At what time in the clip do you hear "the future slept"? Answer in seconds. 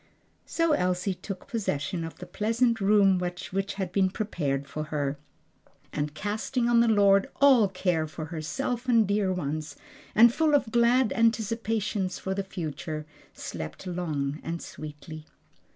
12.33-13.85